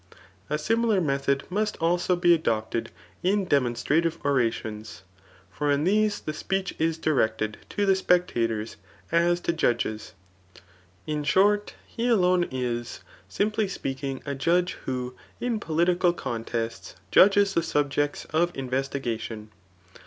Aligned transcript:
A 0.49 0.57
similar 0.57 0.99
method 0.99 1.43
must 1.51 1.77
also 1.77 2.15
be 2.15 2.33
adopted 2.33 2.89
ia 3.23 3.35
demcMistrative 3.45 4.17
orations; 4.25 5.03
for 5.51 5.69
in 5.69 5.83
these 5.83 6.21
the 6.21 6.33
speech 6.33 6.73
is 6.79 6.97
di> 6.97 7.11
rected 7.11 7.57
to 7.69 7.85
the 7.85 7.95
spectators 7.95 8.77
as 9.11 9.39
to 9.41 9.53
judges* 9.53 10.15
In 11.05 11.23
short, 11.23 11.75
he 11.85 12.07
alone 12.07 12.47
is, 12.49 13.01
simply 13.29 13.67
speaking, 13.67 14.23
a 14.25 14.33
judge, 14.33 14.71
who 14.85 15.13
in 15.39 15.59
political 15.59 16.13
contests 16.13 16.95
judges 17.11 17.53
the 17.53 17.61
subjects 17.61 18.25
of 18.33 18.51
investigation. 18.57 19.51